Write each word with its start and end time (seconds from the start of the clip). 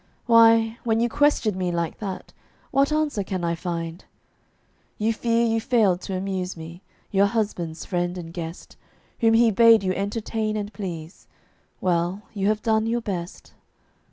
Why, 0.25 0.79
when 0.83 0.99
you 0.99 1.07
question 1.09 1.55
me 1.55 1.71
like 1.71 1.99
that, 1.99 2.33
What 2.71 2.91
answer 2.91 3.23
can 3.23 3.43
I 3.43 3.53
find? 3.53 4.03
You 4.97 5.13
fear 5.13 5.45
you 5.45 5.61
failed 5.61 6.01
to 6.01 6.17
amuse 6.17 6.57
me, 6.57 6.81
Your 7.11 7.27
husband's 7.27 7.85
friend 7.85 8.17
and 8.17 8.33
guest, 8.33 8.77
Whom 9.19 9.35
he 9.35 9.51
bade 9.51 9.83
you 9.83 9.93
entertain 9.93 10.57
and 10.57 10.73
please 10.73 11.27
Well, 11.81 12.23
you 12.33 12.47
have 12.47 12.63
done 12.63 12.87
your 12.87 13.01
best. 13.01 13.53